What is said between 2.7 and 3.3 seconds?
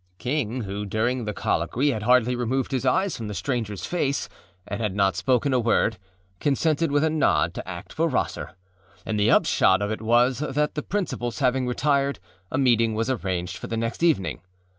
his eyes from